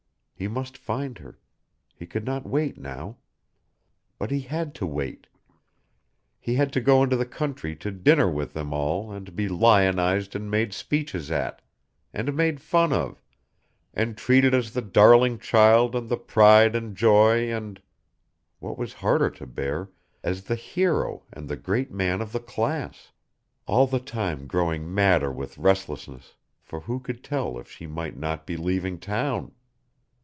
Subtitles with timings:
[0.33, 1.37] He must find her
[1.95, 3.17] he could not wait now.
[4.17, 5.27] But he had to wait.
[6.39, 10.35] He had to go into the country to dinner with them all and be lionized
[10.35, 11.61] and made speeches at,
[12.11, 13.21] and made fun of,
[13.93, 17.79] and treated as the darling child and the pride and joy and
[18.57, 19.91] what was harder to bear
[20.23, 23.11] as the hero and the great man of the class.
[23.67, 26.33] All the time growing madder with restlessness,
[26.63, 29.51] for who could tell if she might not be leaving town!